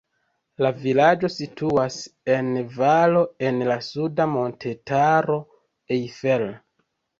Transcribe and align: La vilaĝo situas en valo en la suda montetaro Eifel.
La 0.65 0.69
vilaĝo 0.85 1.29
situas 1.33 1.97
en 2.37 2.49
valo 2.79 3.23
en 3.51 3.63
la 3.73 3.77
suda 3.91 4.29
montetaro 4.35 5.39
Eifel. 6.01 6.51